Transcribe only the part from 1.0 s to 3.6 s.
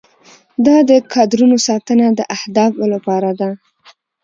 کادرونو ساتنه د اهدافو لپاره ده.